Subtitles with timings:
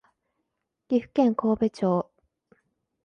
[0.87, 2.09] 岐阜県神戸町